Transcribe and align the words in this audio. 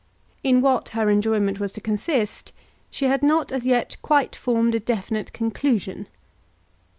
In 0.43 0.61
what 0.61 0.89
her 0.97 1.11
enjoyment 1.11 1.59
was 1.59 1.71
to 1.73 1.79
consist, 1.79 2.51
she 2.89 3.05
had 3.05 3.21
not 3.21 3.51
as 3.51 3.67
yet 3.67 3.97
quite 4.01 4.35
formed 4.35 4.73
a 4.73 4.79
definite 4.79 5.31
conclusion. 5.31 6.07